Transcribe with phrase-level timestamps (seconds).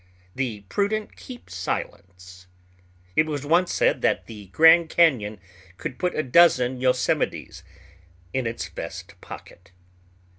[0.33, 2.47] The prudent keep silence.
[3.15, 5.37] It was once said that the "Grand Cañon
[5.77, 7.61] could put a dozen Yosemites
[8.33, 9.71] in its vest pocket."